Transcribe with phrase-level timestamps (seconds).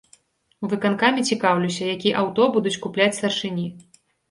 [0.63, 3.71] У выканкаме цікаўлюся, які аўто будуць купляць старшыні.